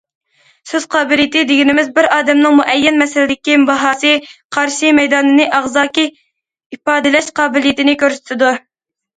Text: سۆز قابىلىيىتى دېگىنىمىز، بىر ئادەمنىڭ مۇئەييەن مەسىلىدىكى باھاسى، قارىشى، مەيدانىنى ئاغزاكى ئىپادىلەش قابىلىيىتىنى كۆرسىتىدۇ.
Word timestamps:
سۆز 0.69 0.85
قابىلىيىتى 0.93 1.41
دېگىنىمىز، 1.49 1.91
بىر 1.97 2.07
ئادەمنىڭ 2.15 2.55
مۇئەييەن 2.59 2.97
مەسىلىدىكى 3.01 3.57
باھاسى، 3.67 4.15
قارىشى، 4.57 4.95
مەيدانىنى 5.01 5.47
ئاغزاكى 5.59 6.07
ئىپادىلەش 6.79 7.33
قابىلىيىتىنى 7.43 7.97
كۆرسىتىدۇ. 8.07 8.53